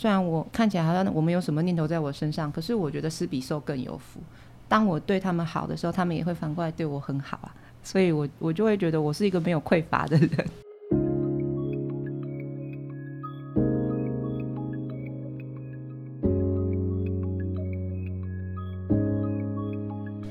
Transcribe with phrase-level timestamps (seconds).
[0.00, 4.18] 虽然我看起来好像我没有什么念头在我身上，可是我觉得施比受更有福。
[4.66, 7.54] 当我对他们好的时候，他们也会反过来对我很好啊。
[7.82, 10.46] 所以我我就会觉得我是一个没有匮乏的人。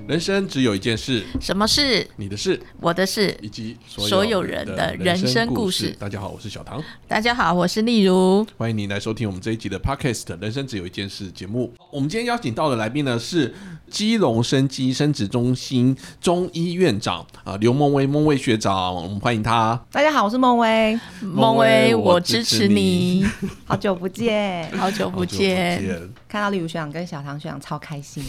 [0.10, 2.04] 人生只有一件事，什么事？
[2.16, 5.96] 你的事，我的事，以及所有人的人生故事。
[6.00, 6.84] 大家好，我是小唐。
[7.08, 8.44] 大家好，我是丽如。
[8.58, 11.72] 欢迎您来收听我们这一集的 Podcast《人生只有一件事》节目。
[11.92, 13.54] 我们今天邀请到的来宾呢是
[13.88, 19.80] 基隆生机生殖中心中医院长啊刘梦薇，孟薇学长，我们欢迎他。
[19.92, 23.24] 大家好，我是孟薇，孟薇，我支持你。
[23.64, 28.24] 好久不见，好久不见，看到丽如学长跟小唐学长超开心。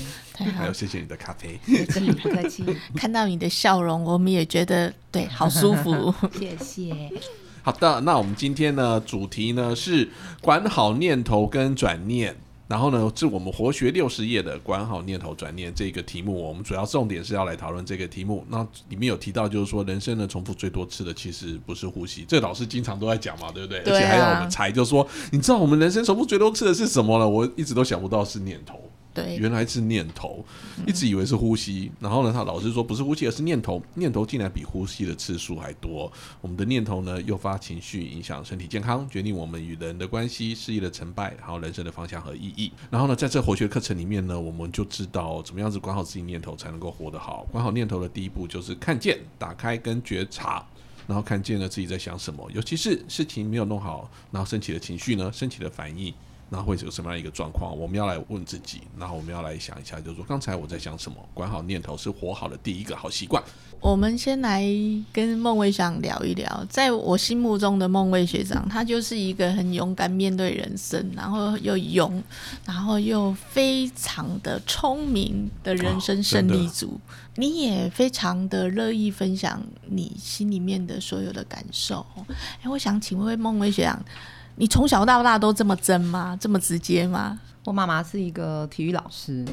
[0.57, 1.61] 还有谢谢你的咖啡。
[1.91, 2.65] 真的不客气，
[2.97, 6.13] 看到你的笑容，我们也觉得对，好舒服。
[6.39, 7.11] 谢谢。
[7.63, 10.09] 好的，那我们今天呢，主题呢是
[10.41, 12.35] 管好念头跟转念，
[12.71, 16.41] 然后呢是我们活学六十页的管好念头转念这个题目。
[16.41, 18.47] 我们主要重点是要来讨论这个题目。
[18.49, 23.81] 那里面有提到，就是说人生呢重复最多次的其实不是呼吸，这老师经常都在讲嘛，对不对？
[23.81, 27.29] 而且还让我们猜，就是说你知道我们人生重复最多次的是什么呢？
[27.29, 28.81] 我一直都想不到是念头。
[29.23, 30.45] 对，原来是念头，
[30.87, 31.91] 一直以为是呼吸。
[32.01, 33.83] 然后呢，他老师说不是呼吸，而是念头。
[33.95, 36.11] 念头竟然比呼吸的次数还多。
[36.41, 42.73] 我们的念头呢，诱发情绪，影响身体健康，决定我们与人的关系、事业的成败，还有人生的方向和意义。
[42.91, 47.47] 然后呢，在这活学课程里面呢，我们就知道怎么样子管好自己念头，才能够活得好。
[47.51, 50.67] 管好念头的第一步就是看见、打开跟觉察，
[51.07, 56.13] 然后看见了自己在想什么，尤其是事情没有弄好，然后升起的情绪呢，升起的反应。
[56.53, 57.75] 那会有什么样一个状况？
[57.79, 61.17] 我们要来问自己，然后我们要来想一下，就是说刚才我在想什么？
[61.33, 63.41] 管好念头是活好的第一个好习惯。
[63.81, 64.63] 我们先来
[65.13, 72.23] 跟孟卫想聊一聊，在我心目中的孟卫学长，他就是一个很勇敢面对人生，然后又勇，
[72.67, 77.01] 然后又非常的聪明的人生胜利组。
[77.37, 82.05] 你也非常的乐意分享你心里面的所有的感受。
[82.63, 84.05] 哎，我想请问孟卫学长。
[84.57, 86.37] 你从小到大都这么真吗？
[86.41, 87.41] 这么直接吗？
[87.65, 89.45] 我妈妈是一个体育老师，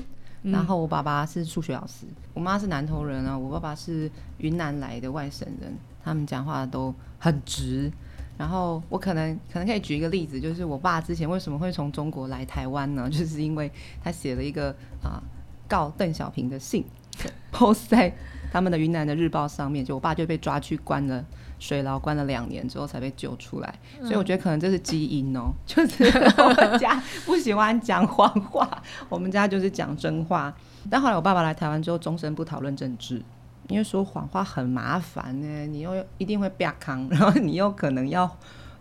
[0.44, 2.06] 然后我爸爸是数学老师。
[2.34, 7.92] 我妈是南投人啊，我爸爸是云南来的外省人，他们讲话都很直。
[8.38, 13.10] 然后我可能可能可以举一个例子，就是我爸之前为什么会从中国来台湾呢？
[13.12, 13.72] 就是因为
[14.04, 14.70] 他写了一个
[15.02, 15.22] 啊
[15.68, 16.86] 告邓小平的信，
[17.52, 18.14] post 在
[18.52, 21.26] 他们的云南的日报上面，就我爸就被抓去关了。
[21.60, 26.04] 水牢关了两年之后才被救出来，所以我觉得可能这是基因哦， 就是
[26.38, 28.70] 我们家 不喜欢讲谎话，
[29.10, 30.54] 我们家就是讲真话。
[30.90, 33.22] 但后来我爸爸来台湾之后，终身不讨论政治，
[33.70, 38.30] 因为说谎话很麻烦呢，你又一定会被扛，然后你又可能要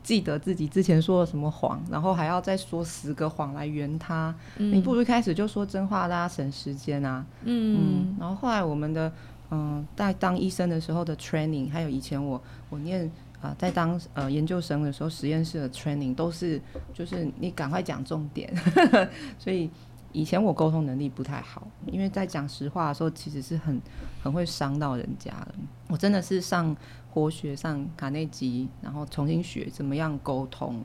[0.03, 4.34] 记得自己之前说了什么谎，然后还要再说十个谎来圆它。
[4.59, 7.25] 你不如一开始就说真话，大家省时间啊。
[7.42, 9.10] 嗯，然后后来我们的。
[9.50, 16.60] 嗯，在当医生的时候的 training，还有以前我我念啊，在当呃研究生的时候实验室的 training，都是
[16.92, 18.52] 就是你赶快讲重点。
[19.38, 19.70] 所以
[20.12, 23.80] 以前我沟通能力不太好，因为在讲实话的时候，其实是很
[24.22, 25.54] 很会伤到人家的。
[25.88, 26.76] 我真的是上
[27.10, 30.82] 活学上卡内基，然后重新学怎么样沟通，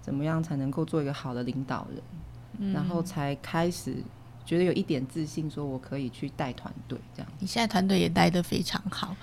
[0.00, 3.96] 怎么样才能够做一个好的领导人，然后才开始。
[4.44, 7.32] 觉得有一点自信，说我可以去带团队这样。
[7.38, 9.16] 你现在团队也带的非常好。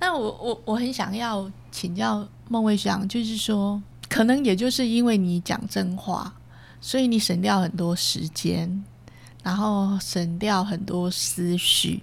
[0.00, 6.34] 那我我我很想要请教孟卫祥，就是说，可能也就是因为你讲真话，
[6.80, 8.84] 所以你省掉很多时间，
[9.42, 12.02] 然后省掉很多思绪，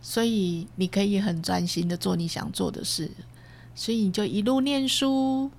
[0.00, 3.10] 所以你可以很专心的做你想做的事，
[3.74, 5.50] 所以你就一路念书，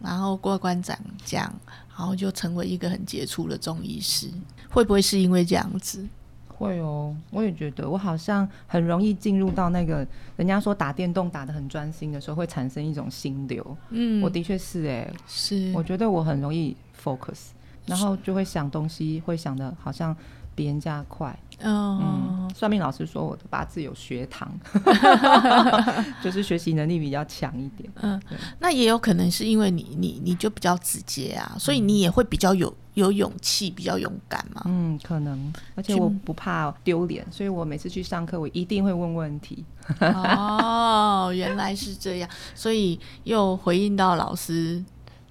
[0.00, 1.54] 然后过关斩将，
[1.96, 4.28] 然后就成为一个很杰出的中医师。
[4.70, 6.06] 会不会是因为这样子？
[6.48, 13.76] 会哦，我也觉得，我好像很容易进入到那个人家说打电动打的很专心的时候，会产生一种心流。
[13.90, 17.48] 嗯，我的确是哎，是，我觉得我很容易 focus，
[17.84, 20.16] 然后就会想东西，会想的好像
[20.54, 21.38] 比人家快。
[21.64, 24.52] 嗯，算命老师说我的八字有学堂，
[26.20, 27.88] 就是学习能力比较强一点。
[28.00, 28.20] 嗯，
[28.58, 34.62] 那也有可能是因为你你你就比较直接啊，所以你也会比较有有勇气，比较勇敢嘛。
[34.64, 39.64] 嗯，可能，而且我不怕丢脸，所以我每次去上课，我一定会问问题。
[40.00, 44.82] 哦，原来是这样，所以又回应到老师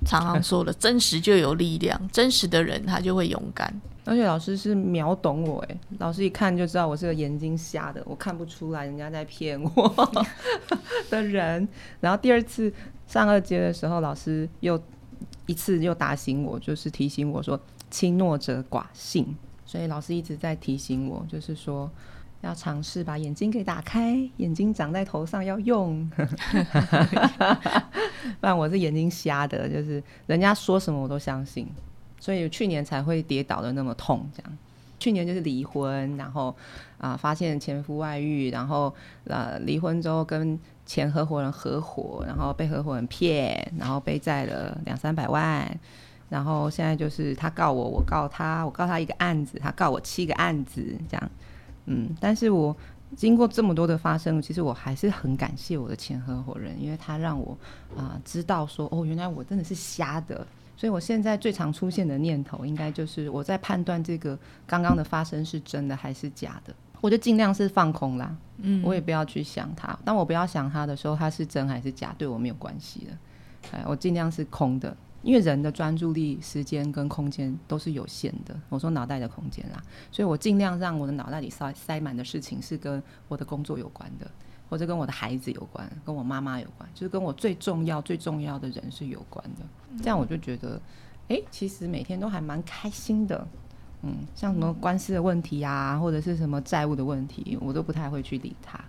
[0.05, 3.81] 常常说的， 真实就有力量，真实的人他就会勇敢。
[4.11, 10.13] 而且老师是秒懂我哎，老师一看就知道我是个眼睛瞎的，我看不出来人家在骗我
[11.09, 11.65] 的人。
[12.01, 12.73] 然后第二次
[13.07, 14.77] 上二阶的时候，老师又
[15.45, 17.57] 一次又打醒我，就是提醒我说
[17.89, 19.33] “轻诺者寡信”，
[19.65, 21.89] 所以老师一直在提醒我，就是说
[22.41, 26.05] 要尝试把眼睛给打开，眼睛长在头上要用，
[28.41, 31.65] 不然我是眼睛瞎的，就是人家说什么我都相信，
[32.21, 34.57] 所以去年才会跌倒的那么痛，这样。
[34.99, 36.55] 去年就是离婚，然后
[36.99, 38.93] 啊发现前夫外遇，然后
[39.25, 45.67] 呃离婚之后跟前合伙人合伙，然后被合伙人骗，然后背债了两三百万，
[46.29, 51.31] 然后现在就是他告我，我告他，我告他一个案子，他告我七个案子，这样，
[51.87, 52.77] 嗯，但是我
[53.15, 57.57] 经过这么多的发生，其实我还是很感谢我的前合伙人，因为他让我
[57.97, 60.45] 啊知道说，哦，原来我真的是瞎的。
[60.81, 64.35] 所以，我现在最常出现的念头，应该就是我在判断这个
[64.65, 66.73] 刚刚的发生是真的还是假的。
[67.01, 69.95] 我就尽量是放空啦，嗯，我也不要去想它。
[70.03, 73.15] 当我不要想它的时候，它是真还是假，对我没有关系的。
[73.77, 78.59] 哎，我尽量是空的，因为人的专注力、时间跟空间都是有限的。
[78.67, 79.79] 我说脑袋的空间啦，
[80.11, 84.25] 所以我尽量让我的脑袋里塞塞满的事情是跟我的工作有关的。
[84.71, 89.65] 或者跟我的孩子有关，跟我妈妈有关，就是跟我最重要、最重要的人是有关的。
[90.01, 90.81] 这样我就觉得，
[91.27, 93.45] 哎，其实每天都还蛮开心的。
[94.03, 98.79] 嗯，像什么官司的问题啊，或者是什么债务的问题，我都不太会去理他。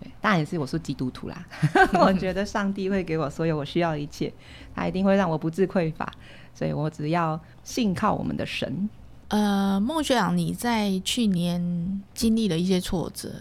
[0.00, 1.44] 对，当然也是我是基督徒啦，
[2.00, 4.32] 我觉得上帝会给我所有我需要的一切，
[4.72, 6.08] 他一定会让我不致匮乏，
[6.54, 8.88] 所以我只要信靠我们的神。
[9.30, 13.32] 呃，孟学长，你在去年经历了一些挫折，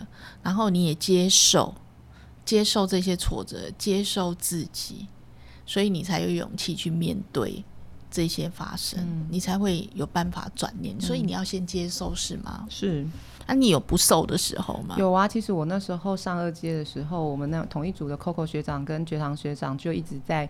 [0.44, 1.74] 然后你也接受
[2.46, 5.08] 接受这些挫折，接受自己，
[5.66, 7.64] 所以你才有勇气去面对
[8.12, 11.00] 这些发生，你才会有办法转念。
[11.02, 12.68] 所以你要先接受，是吗？
[12.70, 13.06] 是。
[13.48, 14.96] 那你有不瘦的时候吗？
[15.00, 20.48] 有啊，其实我那时候上二阶的时候，我们那同一组的 Coco 学长跟觉堂学长就一直在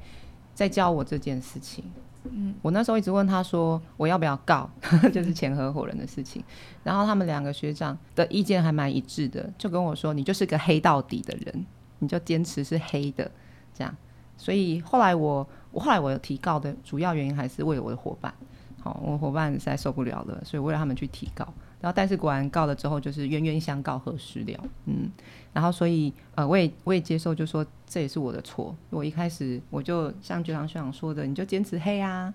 [0.54, 1.86] 在教我这件事情。
[2.24, 4.70] 嗯，我那时候一直问他说，我要不要告，
[5.14, 6.44] 就是前合伙人的事情。
[6.84, 11.66] 然后他们两个学长的意见还蛮一致的，就跟我说，你就是个黑到底的人，
[12.00, 13.30] 你就坚持是黑的，
[13.74, 13.96] 这样。
[14.38, 18.34] 所以后来我，我后来我有提告的主要原因还是为了我的伙伴，
[18.82, 21.48] 好，我伙伴实在受不了了，所以为了他们去提告。
[21.82, 24.64] 然后，但是果然告了之后，就是冤冤相告何时了？
[24.86, 25.10] 嗯，
[25.54, 28.76] 然后所以呃，我也我也接受，就说这也是我的错。
[28.90, 32.34] 我一开始我就像就像学长说的，你就坚持黑啊，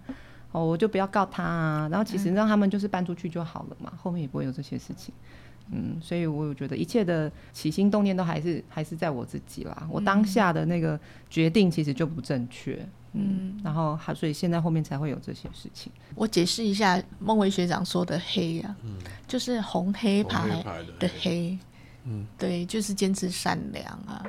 [0.52, 1.88] 哦，我就不要告他啊。
[1.90, 5.12] 然后其实让他们就是搬出去就好了嘛，后面也不会有这些事情。
[6.00, 9.88] 所以我觉得一切的起心动念都还是还是在我自己啦。
[9.90, 12.86] 我当下的那个决定其实就不正确。
[13.16, 15.92] 嗯，然后还所以现在后面才会有这些事情。
[16.16, 18.96] 我解释一下孟维学长说的黑啊，嗯，
[19.28, 20.64] 就是红黑牌
[20.98, 21.56] 的黑，
[22.04, 24.26] 嗯，对，就是坚持善良啊。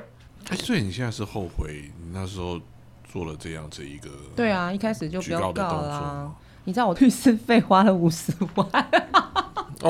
[0.50, 2.60] 哎，所以你现在是后悔你那时候
[3.04, 4.08] 做了这样子一个？
[4.36, 6.32] 对啊，一开始就不要告啦。
[6.62, 8.90] 你知道我律师费花了五十万，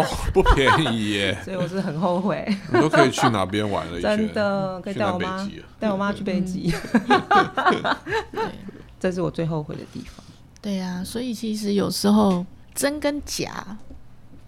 [0.01, 1.39] 哦，不便宜耶。
[1.45, 2.45] 所以我是很后悔。
[2.73, 4.01] 你都可以去哪边玩了？
[4.01, 6.71] 真的可以带我妈，带我妈去北极。
[6.71, 8.53] 对。
[8.99, 10.25] 这是我最后悔的地方。
[10.63, 12.45] 对呀，所以其实有时候
[12.75, 13.77] 真跟假，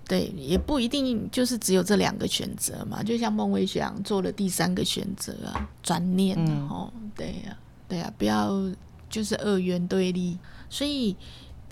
[0.08, 3.02] 对，也不一定就是只有这两个选择嘛。
[3.02, 6.36] 就像孟伟祥做了第三个选择啊，转念
[6.68, 7.56] 哦，对呀，
[7.86, 8.50] 对呀，不要
[9.10, 10.36] 就是二元对立。
[10.70, 11.14] 所以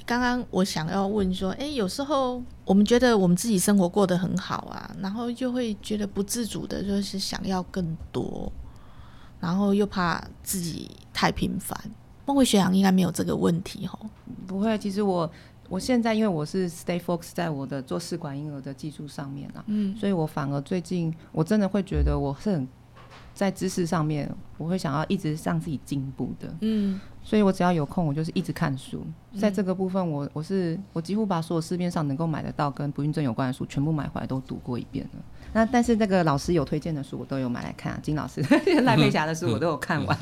[0.06, 8.50] 刚刚我想要问说，哎，有时候我们觉得我们自己生活过得很好啊，然后就会觉得不自主的，就是想要更多，
[9.40, 11.76] 然后又怕自己太频繁。
[12.24, 13.98] 孟慧学长应该没有这个问题吼，
[14.46, 14.78] 不会。
[14.78, 15.28] 其实我
[15.68, 22.68] 我现在因为我是 stay focus 在我的做试管婴儿的技术上面啊，嗯，所以我反而最近我真的会觉得我是很
[23.36, 24.26] 在知识上面，
[24.56, 29.04] 我会想要一直让自己进步的，嗯，所以我只要有空，我就是一直看书。
[29.38, 35.20] 在这个部分，我我是我几乎把所有市面上能够买得到跟不孕症有关的书全部买回来都读过一遍了。
[35.52, 38.00] 那但是那个老师有推荐的书，我都有买来看。
[38.00, 38.40] 金老师
[38.84, 40.18] 赖佩霞的书我都有看完，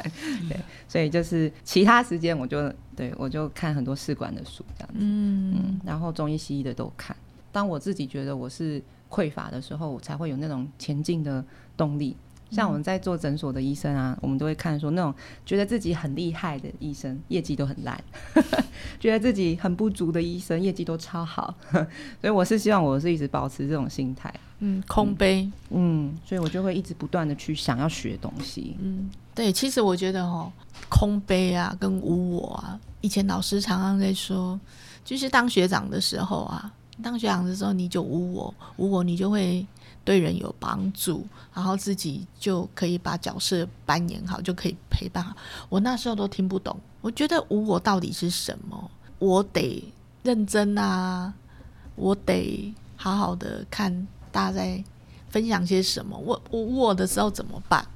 [0.49, 7.17] 对，所以就是其他时间我就对我就看很多试管的书这样子，嗯，然后中医西医的都看。
[7.53, 11.45] 当我自己觉得我是匮乏的时候，我才会有那种前进的
[11.77, 12.17] 动力。
[12.55, 15.13] 像我们在做诊所的医生啊，我们都会看说那种
[15.45, 17.99] 觉得自己很厉害的医生，业绩都很烂；
[19.01, 21.53] 觉得自己很不足的医生，业绩都超好。
[21.73, 21.85] 所
[22.23, 24.33] 以我是希望我是一直保持这种心态。
[24.61, 25.51] 嗯，空杯。
[25.71, 28.77] 嗯，所以我就会一直不断的去想要学东西。
[28.81, 30.51] 嗯，对，其实我觉得哦，
[30.89, 34.59] 空杯啊，跟无我啊，以前老师常常在说，
[35.05, 39.67] 就是当学长的时候啊，当学长的时候你就无我，无我你就会。
[40.05, 45.35] 对人有帮助，然后自己就可以把角色扮演好，就可以陪伴好。
[45.69, 48.91] 我那时候都听不懂我觉得无我到底是什么？
[49.19, 49.93] 我得
[50.23, 51.33] 认真啊，
[51.97, 54.85] 我得好好的看大家在
[55.29, 56.17] 分享些什么。
[56.19, 57.87] 我无我的时候怎么办？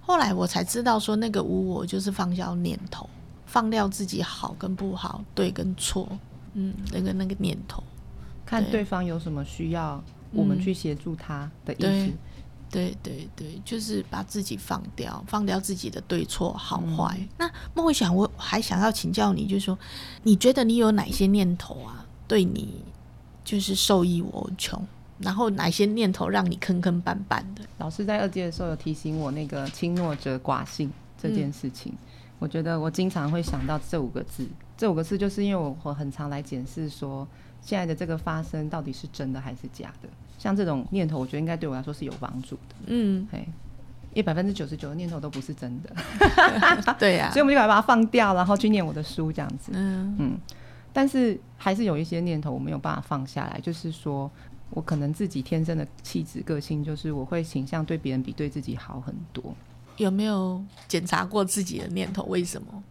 [0.00, 3.08] 后来我才知道，说那个无我就是放下念头，
[3.46, 6.06] 放掉自己好跟不好，对跟错，
[6.52, 7.82] 嗯，那个那个念头，
[8.44, 10.02] 看对对方有什么需要，
[10.34, 12.12] 我们嗯去协助他的意对思。
[12.70, 17.16] 对对对，就是把自己放掉，放掉自己的对错好坏。
[17.38, 19.78] 那孟慧想，我还想要请教你，就是说，
[20.24, 22.82] 你觉得你有哪些念头啊，对你
[23.44, 24.84] 就是受益无穷？
[25.20, 27.62] 然后哪些念头让你坑坑绊绊的？
[27.78, 31.94] 老师在二阶的时候有提醒我那个轻诺者寡信这件事情，
[32.40, 34.48] 我觉得我经常会想到这五个字。
[34.76, 37.24] 这五个字就是因为我我很常来检视说，
[37.62, 40.08] 现在的这个发生到底是真的还是假的。
[40.38, 42.74] 像这种念头，我觉得应该对我来说是有帮助的。
[42.86, 43.38] 嗯，嘿，
[44.10, 45.90] 因为百分之九十九的念头都不是真的，
[46.98, 49.72] 对呀、所以我们就把它放掉，然后去念我的书这样子。
[49.74, 50.38] 嗯嗯，
[50.92, 54.30] 但是还是有一些念头我没有办法放下来，就是说
[54.70, 59.54] 我可能自己天生的气质个性，就是我会倾向对别人比对自己好很多。
[59.96, 62.24] 有没有检查过自己的念头？
[62.24, 62.82] 为什么？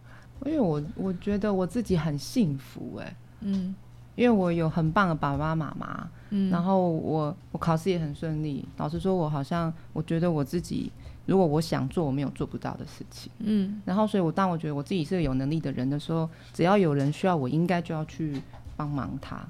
[0.46, 3.74] 因为我我觉得我自己很幸福哎、嗯
[4.16, 8.64] 因为我有很棒的爸爸妈妈，嗯，然后我我考试也很顺利。
[8.76, 10.90] 老实说，我好像我觉得我自己，
[11.26, 18.40] 如果我想做我没有做不到的事情，嗯然后所以我当我觉得我自己是个有能力的人的时候，只要有人需要我，应该就要去
[18.76, 19.44] 帮忙他。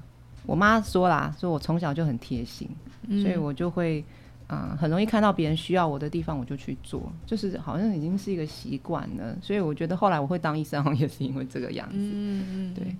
[0.45, 2.69] 我妈说啦，说我从小就很贴心，
[3.07, 4.03] 嗯，所以我就会，
[4.47, 9.35] 嗯、很容易看到别人需要我的地方，我就去做，就是好像已经是一个习惯了。
[9.41, 11.95] 所以我觉得后来我会当医生，好像也是因为这个样子。
[11.97, 12.95] 嗯嗯对，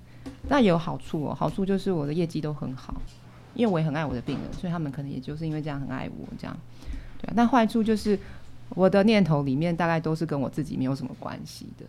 [0.48, 2.94] 但也有好处哦，好处就是我的业绩都很好，
[3.54, 6.56] 因为我也很爱我的病人，所以他们可能也就是因为这样很爱我这样。
[7.20, 8.18] 对啊，但坏处就是
[8.70, 11.86] 我的念头里面大概都是跟我自己没有什么关系的，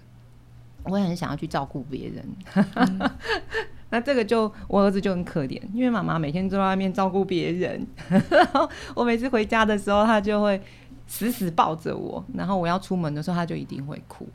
[0.84, 2.24] 我也很想要去照顾别人。
[3.88, 7.86] 那这个就我儿子就很可怜，因为妈妈每天都在外面照顾别人，
[8.28, 10.60] 然后我每次回家的时候，他就会
[11.06, 14.28] 死死抱着我，然后我要出门的时候，他就一定会哭。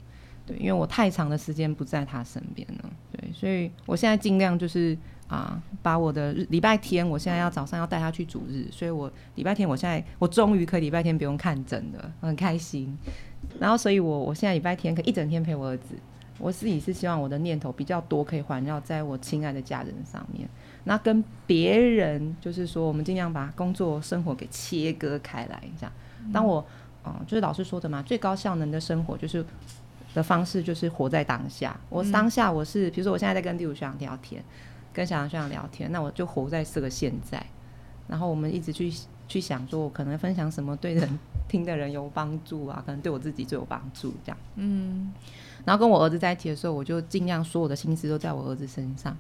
[0.46, 4.98] 对，因为我太长的时间不在他身边了，对，所以我现在尽量就是
[5.28, 12.98] 啊，把我的礼拜天，我现在要早上要带他去主日，所以我礼拜天我现在我终于可以礼拜天不用看诊了，很开心。
[13.60, 15.96] 然后，所以我我现在礼拜天可以一整天陪我儿子。
[16.38, 20.50] 我自己是希望我的念头比较多，可以环绕在我亲爱的家人上面。
[20.86, 25.94] 那跟别人就是说，我们尽量把工作生活给切割开来，这样。
[26.34, 26.66] 当我
[27.04, 29.44] 嗯、就是老师说的嘛，最高效能的生活就是
[30.14, 31.80] 的方式就是活在当下。
[31.90, 34.44] 我当下我是，比如说我现在在跟第五学长聊天，
[34.94, 37.46] 跟小杨学长聊天，那我就活在这个现在。
[38.08, 38.92] 然后我们一直去
[39.28, 44.38] 去想，说我可能分享什么对人听的人有帮助啊，可能对我自己最有帮助这样。
[44.56, 45.14] 嗯
[45.64, 49.16] 然后跟我儿子在一起的时候，我就尽量所有的心思都在我儿子身上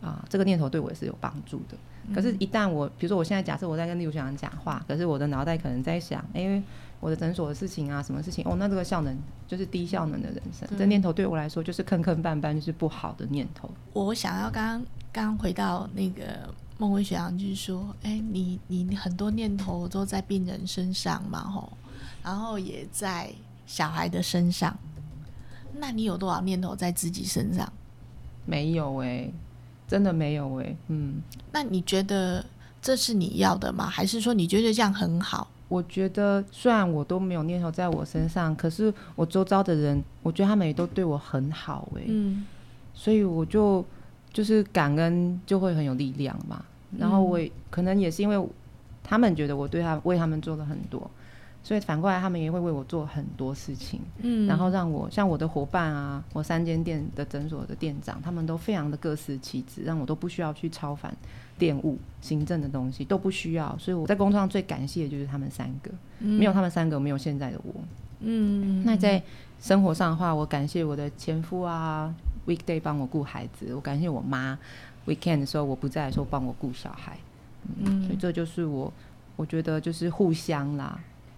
[0.00, 1.76] 啊，这个念头对我也是有帮助的。
[2.14, 6.62] 可是，一旦我比如说我现在假设我在跟刘学长讲话，可是我的脑袋可能在想，哎、
[7.00, 8.44] 我的诊所的事情啊，什么事情？
[8.46, 13.70] 哦，那这个效能就是低效能的人生，这念头对我来说就是坑坑绊绊，就是不好的念头。
[13.92, 21.72] 我想要刚刚刚刚回到那个孟文学长，就是说，哎、你你你很多念头都在病人身上嘛，吼，
[22.22, 23.30] 然后也在
[23.66, 24.76] 小孩的身上，
[25.78, 27.70] 那你有多少念头在自己身上？
[28.44, 29.28] 没有哎、
[29.86, 32.44] 真的没有哎、嗯，那你觉得
[32.82, 33.86] 这是你要的吗？
[33.86, 35.48] 还是说你觉得这样很好？
[35.68, 42.44] 我觉得虽然我都没有念头在我身上，可是我周遭的人，我觉得他们也都对我很好哎、嗯
[42.94, 43.84] 所以我就
[44.32, 46.64] 就是感恩就会很有力量嘛。
[46.96, 48.48] 然后我也、可能也是因为
[49.04, 51.10] 他们觉得我对他为他们做了很多，
[51.66, 61.12] 所以反过来他们也会为我做很多事情，嗯，然后让我像我的伙伴啊，我三间店的诊所的店长，他们都非常的各司其职，让我都不需要去超凡
[61.58, 67.74] 店务行政的东西都不需要，所以我在工作上最感谢的就是他们三个，没有他们三个，没有现在的我。
[68.20, 69.20] 嗯，那在
[69.60, 72.14] 生活上的话，我感谢我的前夫啊
[72.46, 74.56] ，weekday 帮我顾孩子，我感谢我妈
[75.04, 77.18] ，weekend 的时候我不在的时候帮我顾小孩，
[77.84, 78.92] 嗯，所以这就是我，
[79.34, 80.96] 我觉得就是互相啦。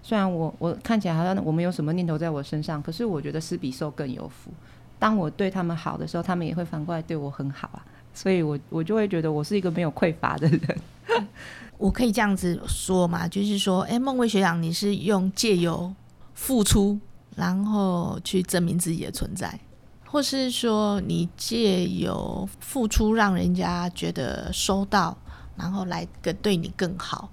[0.09, 4.51] 虽然我我看起来好像我们有什么念头在我身上，可是我觉得施比受更有福。
[4.99, 7.85] 当我对他们好的时候，他们也会反过来对我很好啊，
[8.15, 10.79] 所以我我就会觉得我是一个没有匮乏的人。
[11.77, 15.95] 我可以这样子说嘛，就是说，哎、孟薇学长，你是用借由
[16.33, 16.99] 付出，
[17.37, 19.61] 然后去证明自己的存在，
[20.07, 25.15] 或是说你借由付出让人家觉得收到，
[25.55, 27.29] 然后来更对你更好。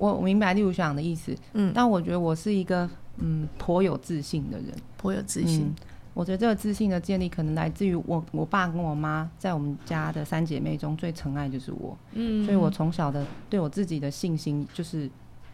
[0.00, 2.88] 我我明白例如学长的意思，嗯，但我觉得我是一个
[3.18, 4.74] 嗯颇有自信的人。
[4.96, 5.66] 颇有自信。
[5.66, 5.74] 嗯
[6.12, 15.08] 我觉得这个自信的建立，可能来自于我我爸跟我妈在我们家的三姐妹中最疼爱就是我，嗯，所以我从小的对我自己的信心就是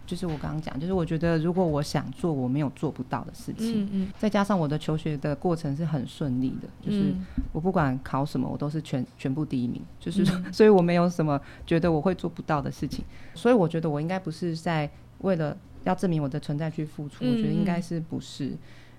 [0.06, 4.12] 就是我刚刚讲，就是我觉得如果我想做我没有做不到的事情，嗯嗯。
[4.18, 7.26] 再加上我的求学的过程是很顺利的，就是嗯。
[7.52, 10.44] 我不管考什么我都是全全部第一名，就是、嗯。
[10.54, 14.88] 所以我没有什么觉得我会做不到的事情，所以我觉得我应该不是在
[15.22, 18.52] 为了要证明我的存在去付出，我觉得应该是不是。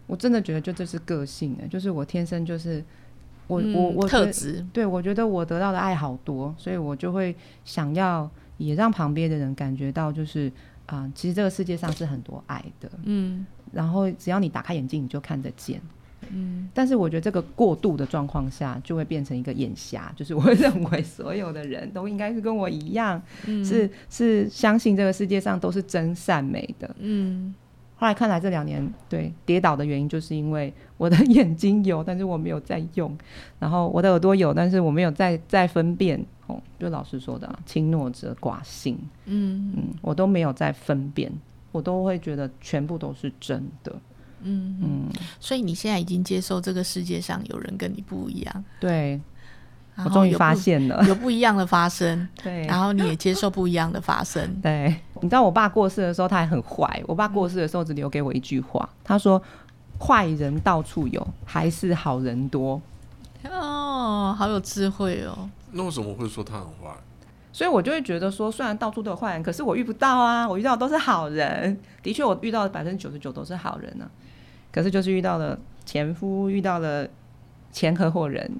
[0.08, 2.84] 我真的觉得就这是个性的，就是我天生就是
[3.48, 7.36] 我、嗯我我特质，对我觉得我得到的爱好多，所以我就会
[7.66, 10.50] 想要也让旁边的人感觉到，就是
[10.88, 15.82] 啊、其实这个世界上是很多爱的，嗯然后只要你打开眼睛，你就看得见。
[16.30, 26.96] 嗯但是我觉得这个过度的状况下，就会变成一个眼瞎，就是我会 认为所有的人都应该是跟我一样，嗯是是相信这个世界上都是真善美的。
[27.00, 27.54] 嗯
[27.98, 33.16] 后来看来这两年对跌倒的原因，就是因为我的 眼睛有，但是我没有在用，
[33.60, 36.26] 然后我的耳朵有，但是我没有在在分辨。
[36.48, 41.32] 哦，就老师说的、啊，轻诺者寡信，嗯嗯，我都没有在分辨，
[41.72, 43.94] 我都会觉得全部都是真的。
[44.42, 49.20] 嗯，嗯，所以你现在已经接受这个世界上有人跟你不一样，对
[50.06, 54.48] 我终于发现了，有不一样的发生， 对，然后你也接受不一样的发生。
[54.62, 57.04] 对，你知道我爸过世的时候，他还很坏。
[57.08, 59.42] 我爸过世的时候只留给我一句话，他说
[60.00, 62.80] ：“坏人到处有，还是好人多。
[63.50, 65.50] 哦，好有智慧哦。
[65.78, 66.94] 那为什么会说他很坏？”
[67.54, 71.80] 所以我就会觉得说，虽然到处都有坏人，可是我遇不到啊，我遇到的都是好人。
[72.04, 74.08] 的确，我遇到的百分之九十九都是好人呢、
[74.72, 77.08] 可是就是遇到了前夫，遇到了
[77.72, 78.52] 前合伙人。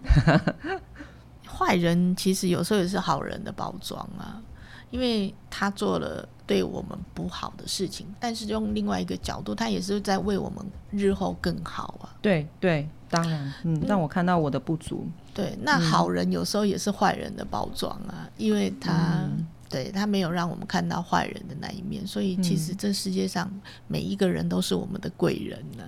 [1.48, 4.42] 坏人其实有时候也是好人的包装啊，
[4.90, 12.16] 因为他做了对我们不好的事情，但是用另外一个角度，他也是在为我们日后更好啊。
[12.22, 15.08] 对对，当然，嗯，让我看到我的不足。
[15.34, 19.48] 对，那好人有时候也是坏人的包装啊，因为他、嗯。
[19.70, 23.52] 对他没有让我们看到坏人的那一面，所以其实这世界上
[23.90, 25.84] 每一个人都是我们的贵人呢、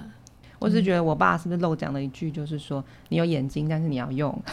[0.60, 4.38] 我是觉得我爸是不是漏讲了一句，就是说你有眼睛，但是你要用。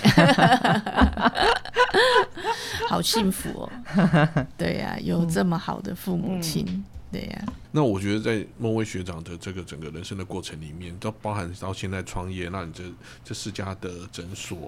[2.88, 3.70] 好幸福哦！
[4.56, 6.84] 对呀、有这么好的父母亲，
[7.16, 12.84] 对呀、那我觉得在孟威学长的这个整个人生的过程里面，都包含到现在创业，那你这
[13.24, 14.58] 这四家的诊所，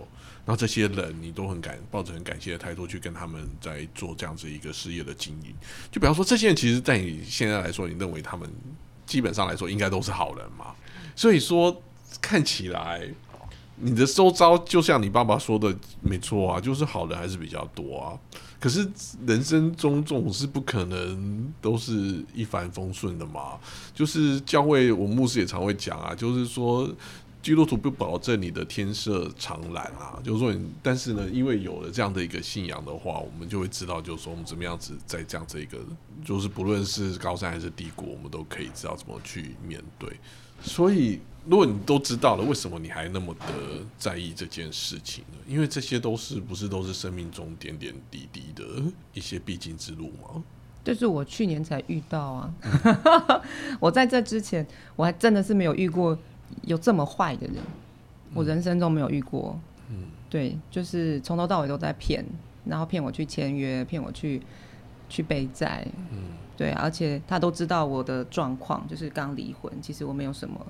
[0.46, 5.54] 然后这些人你都很感抱着很感谢的态度去跟他们在做这样子一个事业的经营。
[5.90, 8.48] 就比方说，这些人其实，在你现在来说，你认为他们
[9.04, 10.74] 基本上来说应该都是好人嘛？
[11.14, 11.82] 所以说
[12.20, 13.06] 看起来。
[13.80, 18.18] 你的周遭就像你爸爸说的，没错啊，就是好人还是比较多啊。
[18.60, 18.88] 可是
[19.26, 23.58] 人生中总是不可能都是一帆风顺的嘛。
[23.94, 26.88] 就是教会我牧师也常会讲啊，就是说
[27.48, 35.78] 基督徒不保证你的天色常蓝啊，就是说你，但是呢，因为有了这样的一个信仰的话，我们就会知道，就是说我们怎么样子在这样子一个，
[36.22, 40.10] 就是不论是高山还是低谷，我们都可以知道怎么去面对。
[40.60, 43.46] 所以，如果你都知道了，为什么你还那么的
[43.96, 45.38] 在意这件事情呢？
[45.48, 48.62] 因为这些都是不是都是生命中点点滴滴的
[49.14, 50.42] 一些必经之路吗？
[50.84, 52.54] 这是我去年才遇到啊！
[53.80, 56.16] 我在这之前，我还真的是没有遇过
[56.62, 57.56] 有这么坏的人，
[58.34, 59.58] 我人生中没有遇过。
[59.90, 62.24] 嗯，对，就是从头到尾都在骗，
[62.64, 64.42] 然后骗我去签约，骗我去
[65.08, 65.86] 去背债。
[66.10, 70.66] 嗯，对，而且他都知道我的状况，就是刚离婚，其实我没有什么。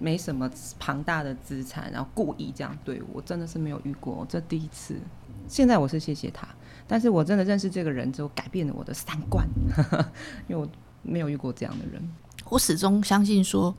[0.00, 4.94] 没什么庞大的资产，然后故意这样对我，真的是没有遇过，这第一次。
[5.48, 6.46] 现在我是谢谢他，
[6.86, 9.44] 但是我真的认识这个人之后，改变了我的三观，
[10.46, 10.68] 因为我
[11.02, 12.00] 没有遇过这样的人。
[12.48, 13.74] 我始终相信说，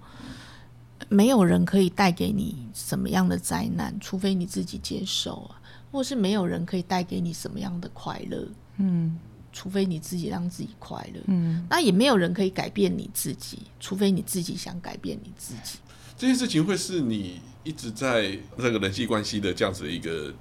[1.09, 5.59] 没有人可以带给你什么样的灾难，除非你自己接受啊，
[5.91, 9.19] 或是没有人可以带给你什么样的快乐，嗯
[9.51, 11.19] 除非你自己让自己快乐。
[11.25, 15.79] 嗯，那也没有人可以改变你自己，除非你自己想改变你自己。
[16.15, 20.31] 这件事情会是你一直在这个人际关系的这样子的一个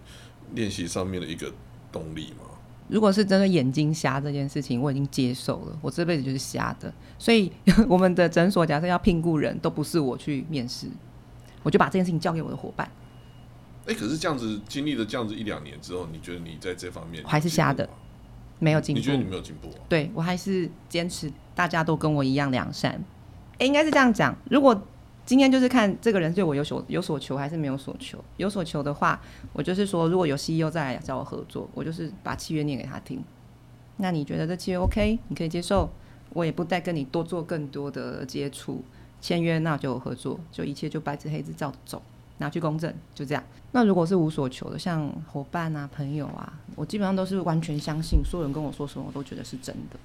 [0.55, 1.51] 练习上面的一个
[1.91, 2.45] 动力吗？
[2.89, 6.93] 如果是真的眼睛瞎这件事情，我已经接受了，我这辈子就是瞎的。
[7.19, 7.53] 所以
[7.89, 10.87] 我们的诊所假设要聘雇人，都不是我去面试，
[11.63, 12.91] 我就把这件事情交给我的伙伴。
[13.87, 17.89] 哎、可是这样子经历了这样子一两年之后，你觉得你在这方面还是瞎的
[18.59, 19.81] 没有进步你觉得，你没有进步、啊？
[19.89, 23.03] 对我还是坚持大家都跟我一样良善。
[23.59, 24.37] 诶，应该是这样讲。
[24.51, 24.79] 如果
[25.29, 28.19] 今天就是看这个人对我有所有所求还是没有所求。
[28.39, 29.21] 有所求的话，
[29.53, 33.23] 我就是说，如果有 CEO 再来找我合作，我就是把契约念给他听。
[33.99, 35.19] 那你觉得这契约 OK？
[35.29, 35.91] 你可以接受，
[36.31, 38.83] 我也不再跟你多做更多的接触，
[39.21, 42.03] 签约，那就合作，就一切就白纸黑字照着走，
[42.39, 43.45] 拿去公证，就这样。
[43.73, 50.01] 那如果是无所求的，像伙伴啊、朋友啊，我基本上都是完全相信，所有人跟我说什么，我都觉得是真的。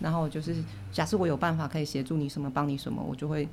[0.00, 0.56] 然后就是，
[0.90, 3.48] 假设我有办法可以协助你什么，帮你什么，我就会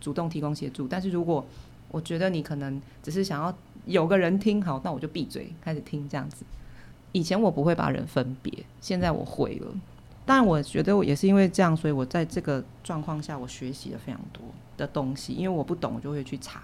[0.00, 0.86] 主动提供协助。
[0.86, 1.44] 但是如果
[1.90, 3.56] 我觉得你可能只是想要
[3.86, 6.44] 有个人听好，那我就闭嘴开始听这样子。
[7.12, 9.66] 以前我不会把人分别，现在我会了。
[10.26, 14.42] 但，我觉得我也是因为这样，所以我在这个状况下，我学习了非常多
[14.76, 15.32] 的东西。
[15.32, 16.62] 因为我不懂，我就会去查，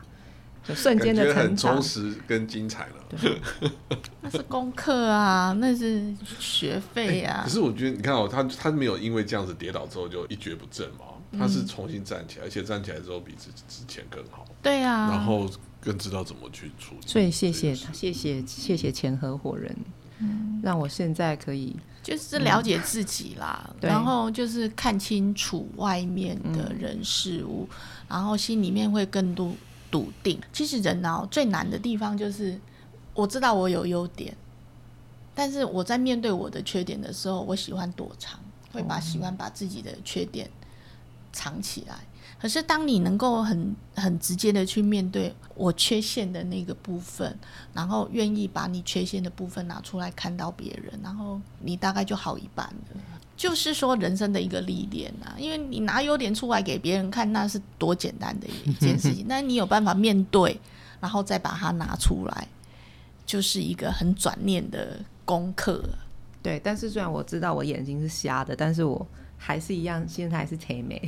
[0.65, 1.83] 就瞬间的很成长充。
[1.83, 2.95] 实跟精彩了。
[3.09, 3.41] 对，
[4.21, 7.51] 那是功课啊，那是学费啊 可。
[7.51, 17.07] 是我觉得，你看哦，他他没有因为这样子跌倒之后就一蹶不振嘛，他是重新站起来，而且站起来之后比之之前更好，对啊，然后更知道怎么去处理。
[17.07, 19.75] 所以谢谢谢谢谢谢前合伙人，
[20.63, 23.89] 让我现在可以就是了解自己啦，对。
[23.89, 27.69] 然后就是看清楚外面的人事物，
[28.09, 29.53] 然后心里面会更多
[29.91, 30.41] 笃定。
[30.53, 32.61] 其实人哦，最难的地方就是
[33.15, 34.37] 我知道我有优点，
[35.35, 38.39] 但是我在面对我的缺点的时候，我喜欢躲藏，
[38.73, 40.49] 会把喜欢把自己的缺点
[41.33, 41.97] 藏起来。
[42.41, 47.39] 可是当你能够很很直接的去面对我缺陷的那个部分，
[47.73, 53.01] 然后愿意把你缺陷的部分拿出来看到别人，然后你大概就好一半了。
[53.37, 59.25] 就是说人生的一个历练啊，因为你拿优点出来给别人看，那是多简单的一件事情。
[59.31, 60.61] 但你有办法面对，
[61.01, 62.49] 然后再把它拿出来，
[63.25, 65.83] 就是一个很转念的功课。
[66.43, 66.61] 对。
[66.63, 69.05] 但是虽然我知道我眼睛是瞎的，但是我
[69.45, 71.03] 还是一样，现在还是甜美。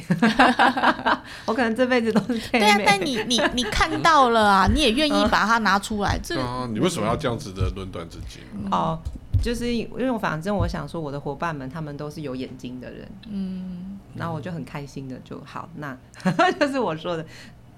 [1.47, 8.41] 我可能这辈子都是甜对啊，但你你你看到了啊， 你也愿意把它拿出来，这对啊，你为什么要这样子的论断自己？
[8.73, 8.99] 哦，
[9.41, 15.97] 就是因为我反正我想说，我的伙伴们他们都是有眼睛的人，嗯，然后我就很开心的就好，那
[16.59, 17.25] 就是我说的。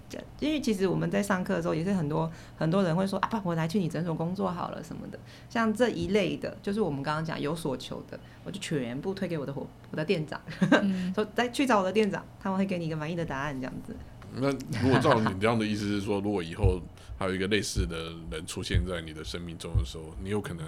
[0.08, 5.18] 这因为其实我们在上课的时候，也是很多很多人会说啊，不，我来去你诊所工作好了什么的。
[5.48, 10.40] 像这一类的，就是我们刚刚讲有所求的，我就全部推给我的伙我的店长，
[11.14, 13.96] 说再去找我的店长，他们会给你一个满意的答案，这样子。
[14.34, 14.50] 那
[14.82, 16.80] 如果照你这样的意思是说，如果以后
[17.18, 20.66] 还有一个类似的人出现在你的生命中的时候，你有可能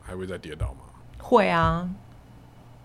[0.00, 0.80] 还会再跌倒吗？
[1.18, 1.88] 会啊，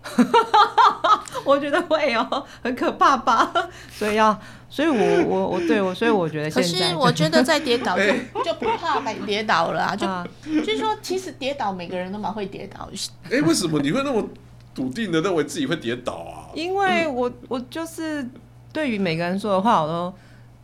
[1.44, 3.52] 我觉得会哦，很可怕吧？
[3.92, 8.04] 所以要，所以我我我对我，所以我觉得可现在是我觉得在跌倒就
[8.44, 12.88] 就不怕跌倒了啊， 就啊，就是说，其实跌倒每个人都蛮会跌倒，
[13.30, 14.26] 哎、为什么你会那么
[14.74, 16.48] 笃定的认为自己会跌倒啊？
[16.54, 18.26] 因为我我就是
[18.72, 20.14] 对于每个人说的话，我都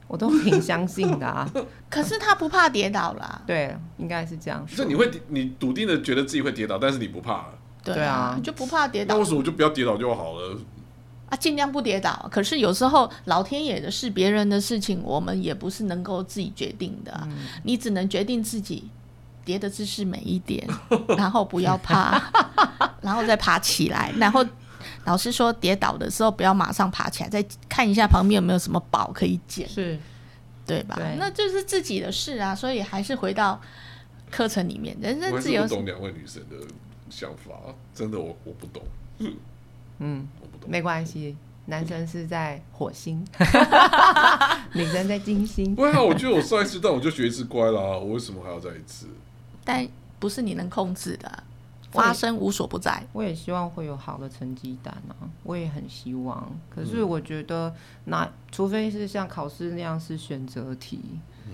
[0.08, 1.48] 我都挺相信的啊。
[1.90, 3.42] 可是他不怕跌倒啦。
[3.46, 4.84] 对，应该是这样说。
[4.84, 7.55] 就你会你笃定的觉得自己会跌倒，但是你不怕了，
[7.86, 10.58] 对对啊就不怕跌倒那为什么就不要跌倒就好了？
[11.28, 12.28] 啊，尽量不跌倒。
[12.30, 17.28] 可是有时候老天爷的事、别人的事情，我们也不是能够自己决定的啊、
[17.64, 18.88] 你只能决定自己
[19.44, 20.64] 跌的姿势美一点，
[21.18, 22.22] 然后不要怕，
[23.02, 24.12] 然后再爬起来。
[24.18, 24.46] 然后
[25.04, 29.98] 老师说，跌倒的时候不要马上爬起来，再看一下旁边有没有什么宝可以捡，是
[30.64, 30.94] 对吧？
[30.96, 32.54] 对那就是自己的事啊。
[32.54, 33.60] 所以还是回到
[34.30, 36.56] 课程里面，人生自由是不懂两位女生的
[37.10, 37.52] 想法，
[37.94, 38.82] 真的我我不懂，
[39.98, 40.70] 嗯，我不懂。
[40.70, 41.36] 没关系。
[41.68, 43.26] 男生是在火星，
[44.72, 45.74] 女生在金星。
[45.74, 49.08] 不会啊，我觉得我上一次但我就学一次乖啦，我为什么还要再一次？
[49.64, 49.84] 但
[50.20, 51.42] 不是你能控制的啊，
[51.90, 53.04] 发生无所不在。
[53.12, 56.48] 我也希望会有好的成绩单啊，我也很希望。
[56.70, 61.00] 可是我觉得那除非是像考试那样是选择题，
[61.48, 61.52] 嗯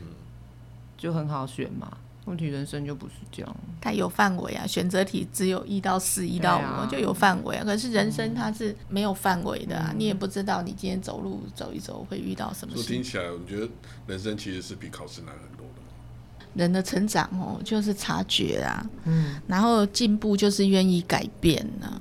[0.98, 1.96] 就很好选嘛。
[2.24, 3.56] 问题人生就不是这样。
[3.80, 7.64] 它有范围啊，选择题只有一到四、一到五就有范围啊。
[7.64, 12.82] 可是人生它是没有范围的啊，嗯你也不知道你今天走路走一走会遇到什么事。
[12.82, 13.68] 所以听起来，我觉得
[14.06, 15.82] 人生其实是比考试难很多的。
[16.54, 22.00] 人的成长哦，就是察觉啊，嗯，然后进步就是愿意改变呢、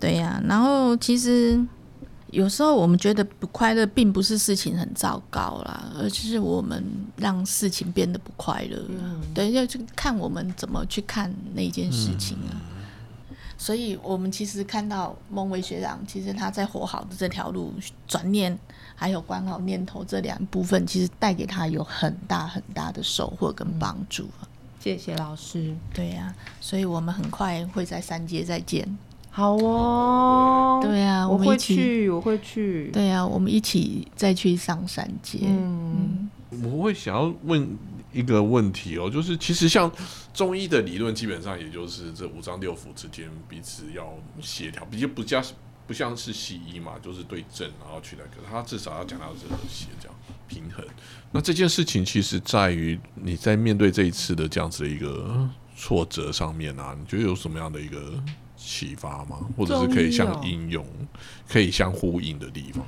[0.00, 1.62] 对呀、然后其实
[2.36, 6.84] 有时候我们觉得不快乐，并不是事情很糟糕啦，而是我们
[7.16, 8.78] 让事情变得不快乐
[9.34, 12.52] 对，要去看我们怎么去看那件事情啊。
[13.56, 17.72] 所以，我们其实看到孟伟学长，其实他在活好的这条路
[18.06, 18.56] 转念，
[18.94, 24.44] 还有管好念头这两部分，其实带给他有很大很大的收获跟帮助啊。
[24.78, 25.74] 谢谢老师。
[25.94, 28.86] 对呀、所以我们很快会在三阶再见。
[29.36, 31.76] 好哦，对呀、我会们一起。
[31.76, 32.90] 去，我会去。
[32.90, 35.40] 对呀、我们一起再去上山街。
[35.42, 36.30] 嗯，
[36.62, 37.68] 我会想要问
[38.14, 39.92] 一个问题哦，就是其实像
[40.32, 45.44] 中医的理论，基本上也就是这五脏六腑之间彼此要协调，比较不加
[45.86, 50.16] 不像是西医嘛，就是对症然后去那个，他至少要讲到这和谐这样
[50.48, 50.82] 平衡。
[51.30, 55.46] 那这件事情其实在于你在面对这一次的这样子的一个
[55.76, 58.14] 挫折上面啊，你觉得有什么样的一个
[58.66, 59.38] 启发吗？
[59.56, 60.84] 或者是可以相应用、
[61.48, 62.84] 可以相呼应的地方？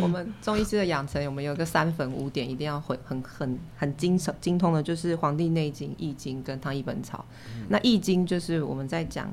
[0.00, 7.24] 我们中医师的养成，我们有个三粉五点，一定要会很很很精精通的，就是《黄帝内经》《易经》跟《汤医本草》。
[7.68, 9.32] 那《易经》就是我们在讲，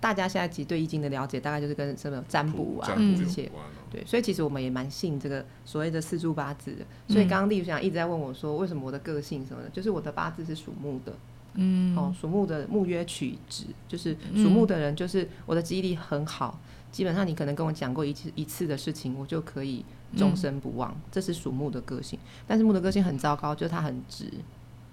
[0.00, 3.50] 大家现在其实对《易经》的了解，大概就是跟什么占卜啊这些。
[3.90, 6.84] 对，所以其实我们也蛮信这个所谓的四柱八字的。
[7.12, 11.12] 所以刚刚丽想一直在问我说，为什么我的个性什么的，就是我的八字是属木的。
[11.54, 11.96] 嗯。
[11.96, 16.58] 哦，属木的木曰曲直，就是属木的人，就是我的记忆力很好。
[16.90, 19.84] 基本上，你可能跟我讲过一次一次的事情，我就可以
[20.16, 20.96] 终身不忘。
[21.10, 24.30] 这是属木的个性，但是木的个性很糟糕，就是他很直，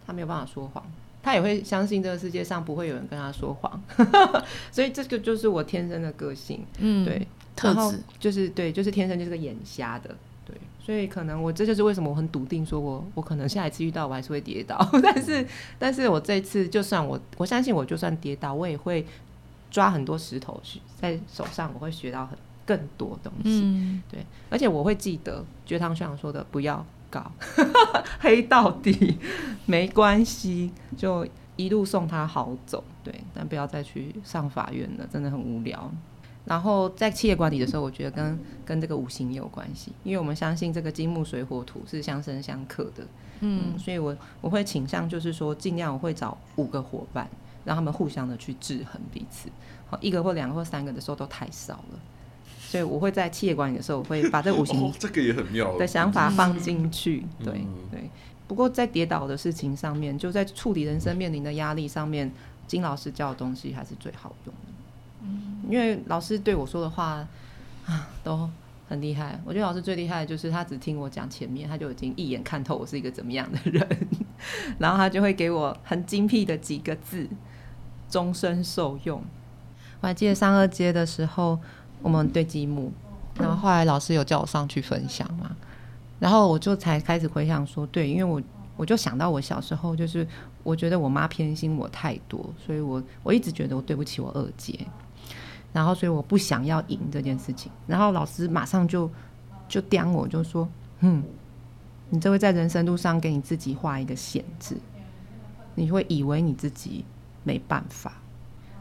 [0.03, 0.83] 他没有办法说谎，
[1.21, 3.79] 他也会相信这个世界上不会有人跟他说谎，
[4.73, 6.65] 所以这个就是我天生的个性。
[6.79, 10.15] 嗯，对，特质就是对，就是天生就是个眼瞎的，对，
[10.83, 19.05] 所以可能我这就是为什么我很笃定，说我我可能下一次遇到我还是会跌倒， 但是但是我这次就算我我相信我就算跌倒，我也会。
[19.71, 23.61] 抓很多石头去在手上，我会学到很更多东西。
[23.63, 27.31] 嗯，对，而且我会记得绝堂学长说的，不要搞
[28.19, 29.17] 黑到底，
[29.65, 32.83] 没关系，就一路送他好走。
[33.01, 35.89] 对，但不要再去上法院了，真的很无聊。
[36.45, 43.05] 然后在企业管理的时候，我觉得跟跟这个五行也有关系，因为我们相信这个金木水火土是相生相克的。
[43.41, 47.29] 嗯，所以我我会倾向就是说，尽量我会找五个伙伴。
[47.63, 49.47] 让他们互相的去制衡彼此，
[49.87, 51.99] 好一个或两个或三个的时候都太少了，
[52.59, 58.09] 所以我会在企业管理的时候，我会把这五行这个也很妙的想法放进去，对对。
[58.47, 62.31] 不过在跌倒的事情上面，就在处理人生面临的压力上面，
[62.65, 64.71] 金老师教的东西还是最好用的。
[65.69, 67.27] 因为老师对我说的话
[67.85, 68.49] 啊都
[68.87, 73.87] 很厉害，我觉得老师最厉害的就是他只听我讲前面，他就已经一眼看透我是一个怎么样的人，
[74.79, 77.27] 然后他就会给我很精辟的几个字。
[78.09, 79.23] 终身受用。
[80.01, 81.57] 我还记得上二阶的时候，
[82.01, 82.91] 我们对积木，
[83.39, 85.55] 然后后来老师有叫我上去分享嘛，
[86.19, 88.41] 然后我就才开始回想说，对，因为我
[88.75, 90.27] 我就想到我小时候，就是
[90.61, 94.77] 我觉得我妈偏心我太多，所以我我一直觉得我对不起我二阶，
[95.73, 99.09] 然后所以我不想要赢这件事情，然后老师马上就
[99.67, 100.67] 就刁我，就说，
[100.99, 101.23] 嗯，
[102.09, 104.75] 你这会在人生路上给你自己画一个限制，
[105.75, 107.05] 你会以为你自己。
[107.43, 108.13] 没办法，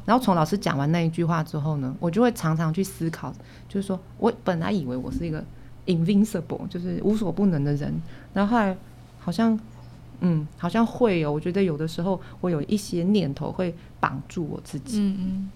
[0.04, 3.32] 然后从老师讲完那一句话之后呢，我就会常常去思考，
[3.70, 5.42] 就是说我本来以为我是一个
[5.86, 7.90] invincible，就是无所不能的人，
[8.34, 8.76] 然后后来
[9.18, 9.58] 好像，
[10.20, 15.00] 嗯，好像会哦，我觉得有的时候我有一些念头会绑住我自己。
[15.00, 15.50] 嗯嗯。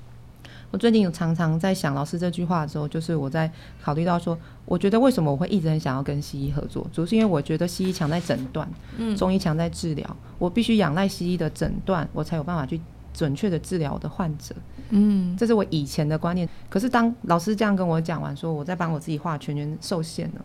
[0.75, 3.49] 我最近有常常在想老师这句话的时候，就是我在
[3.81, 12.81] 考虑到说，我觉得为什么我会一直很想要跟西医合作，主要是因为我觉得西医强在诊断，嗯，中医强在治疗，我必须仰赖西医的诊断，我才有办法去。
[13.13, 14.53] 准确的治疗我的患者，
[14.91, 16.49] 嗯，这是我以前的观念。
[16.69, 20.45] 可是当老师这样跟我讲完，说我在帮我自己画圈圈受限了，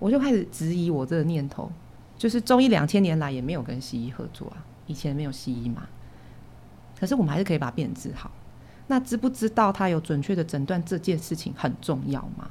[0.00, 1.70] 我就开始质疑我这个念头。
[2.18, 4.56] 就是中医两千年来也没有跟西医合作啊，
[4.88, 5.86] 以前没有西医嘛。
[6.98, 8.28] 可是我们还是可以把病人治好。
[8.90, 12.50] 那知不知道他有准确的诊断这件事情很重要吗？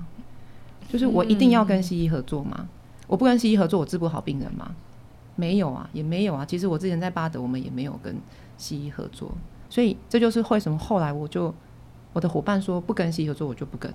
[0.87, 2.67] 就是我一定要跟西医合作吗？
[3.05, 4.71] 我不跟西医合作，我治不好病人吗？
[5.35, 6.45] 没有啊，也没有啊。
[6.45, 8.15] 其实我之前在巴德，我们也没有跟。
[8.61, 9.31] 西医合作，
[9.69, 11.55] 所以这就是为什么后来我就
[12.11, 13.89] 我的伙伴说不跟西医合作，我就不跟，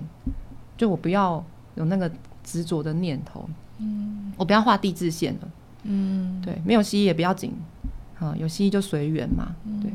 [0.75, 2.11] 就我不要有那个
[2.43, 5.49] 执着的念头，嗯，我不要画地质线了，
[5.83, 7.53] 嗯，对，没有西医也不要紧，
[8.17, 9.93] 啊，有西医就随缘嘛，对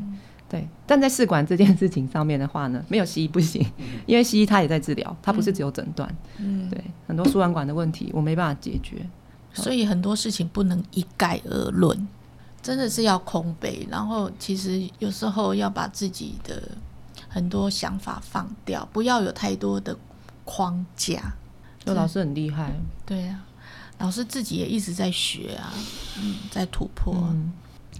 [0.51, 3.65] 对，但在试管这件事情上面的话呢，没有西医不行，
[4.05, 8.97] 因为西医他也在治疗，他不是只有诊断，嗯，对，很多输卵管的问题我没办法解决，
[9.53, 12.05] 所以很多事情不能一概而论。
[12.61, 16.61] 真的是要空杯，然后其实有时候要把自己的
[17.29, 19.97] 很多想法放掉，不要有太多的
[20.43, 21.33] 框架。
[21.79, 22.71] 就老师很厉害，
[23.05, 23.43] 对啊，
[23.99, 25.73] 老师自己也一直在学啊，
[26.19, 27.33] 嗯，在突破。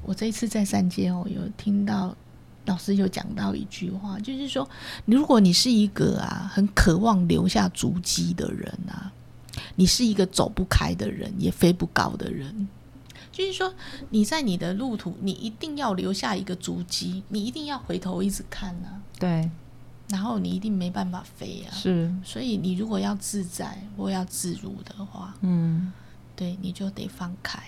[0.04, 2.16] 我这一次在三阶哦，有听到
[2.66, 4.70] 老师有讲到一句话，就是说，
[5.06, 9.12] 如果你是一个啊很渴望留下足迹的人啊，
[9.76, 12.68] 你是一个走不开的人，也飞不高的人。
[13.32, 13.74] 就是说，
[14.10, 19.02] 你在你的路途，你一定要留下一个足迹，你一定要回头一直看啊。
[19.18, 19.50] 对，
[20.10, 21.74] 然后你一定没办法飞啊。
[21.74, 25.92] 是，所以你如果要自在或要自如的话，嗯，
[26.36, 27.64] 对，你就得放开。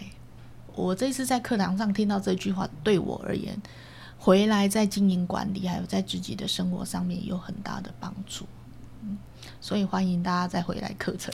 [0.76, 3.58] 我这次在课堂上听到这句话，对我而言，
[4.24, 8.46] 回来在经营管理还有在自己的生活上面有很大的帮助。
[9.02, 9.18] 嗯
[9.60, 11.34] 所以欢迎大家再回来课程。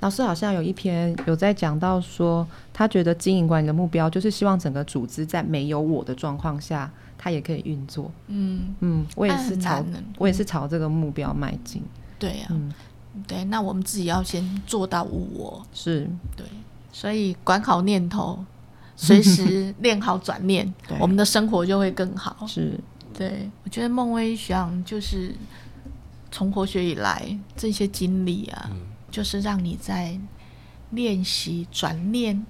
[0.00, 8.10] 老师好像有一篇有在讲到说，他觉得经营管理的目标就是希望整个组织在没有我的状况下，它也可以运作。
[8.28, 9.84] 嗯，嗯，我也是朝
[10.16, 11.82] 我也是朝这个目标迈进。
[12.18, 12.72] 对呀、嗯，
[13.26, 15.66] 对，那我们自己要先做到无我。
[15.74, 16.46] 是对，
[16.92, 18.42] 所以管好念头，
[18.96, 22.46] 随 时练好转念， 我们的生活就会更好。
[22.46, 22.78] 是，
[23.16, 25.34] 对，我觉得孟威学长就是
[26.30, 28.78] 从活学以来这些经历啊，嗯
[29.10, 30.18] 就是让你在
[30.90, 32.44] 练习转念，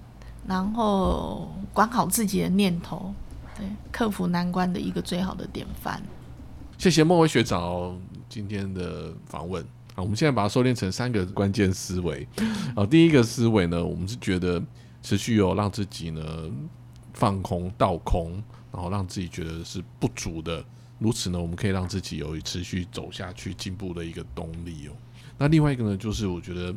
[0.46, 3.12] 然后管好自己的念头，
[3.56, 6.02] 对，克服难关的一个最好的典范。
[6.78, 7.96] 谢谢孟威学长哦
[8.28, 9.62] 今天的访问
[9.94, 12.26] 啊，我们现在把它收敛成三个关键思维。
[12.74, 14.62] 啊，第一个思维呢，我们是觉得
[15.02, 16.50] 持续有让自己呢
[17.12, 20.64] 放空、倒空，然后让自己觉得是不足的，
[20.98, 24.92] 如此呢，我们可以让自己有持续走下去、进步的一个动力哦。
[25.38, 26.72] 那另外一个呢，就是我觉得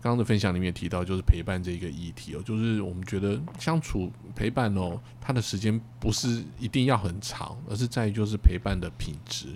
[0.00, 9.48] 刚刚的分享里面提到，就是陪伴这一个议题哦，就是我们觉得相处陪伴哦，它的时间不是一定要很长，而是在于就是陪伴的品质。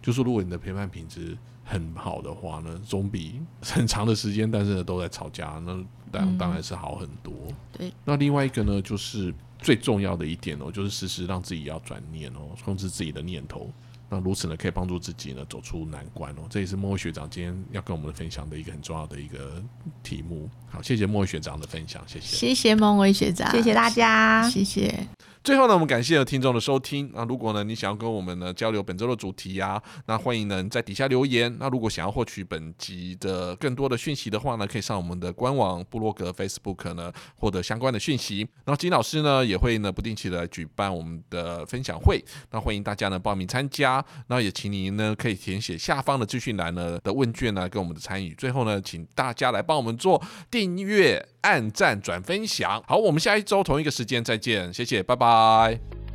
[0.00, 1.36] 就是如果你的陪伴品质
[1.68, 5.74] 很好的话呢，总比 很长的时间但是呢都在吵架，那
[6.10, 7.32] 当嗯当然是好很多。
[7.72, 13.70] 对，那另外一个呢，就是最重要的一点哦，就是时时让自己要转念哦，控制自己的念头。
[14.08, 16.42] 那如此呢，可以帮助自己呢走出难关哦。
[16.48, 19.62] 这也是莫伟学长今天要跟我们分享的一个很重要的一个
[20.02, 20.48] 题目。
[20.70, 22.36] 好，谢谢莫伟学长的分享，谢谢。
[22.36, 24.48] 谢谢孟威学长，谢谢大家。
[24.48, 25.06] 谢谢。
[25.44, 27.10] 最后呢，我们感谢听众的收听。
[27.14, 31.54] 那如果呢，你想要跟我们呢交流本周的主题啊，那欢迎呢在底下留言。
[31.58, 38.40] 那如果想要获取本集的更多的讯息的话呢，可以上我们的官网、部落格、Facebook 呢获得相关的讯息。
[38.64, 43.97] 然后金老师呢也会呢不定期的举办我们的分享会，那欢迎大家呢报名参加。
[44.28, 48.34] 那也请您呢可以填写下方的资讯栏呢的问卷呢，跟我们的参与。
[48.34, 52.82] 最后呢，请大家来帮我们做订阅、按赞、转分享。
[52.86, 56.07] 好，我们下一周同一个时间再见，谢谢，拜拜。